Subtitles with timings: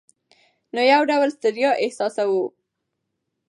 [0.73, 2.45] نو یو ډول ستړیا احساسوو.